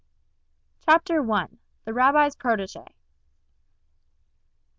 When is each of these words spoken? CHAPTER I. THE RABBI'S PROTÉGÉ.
CHAPTER 0.79 1.31
I. 1.31 1.45
THE 1.85 1.93
RABBI'S 1.93 2.35
PROTÉGÉ. 2.35 2.87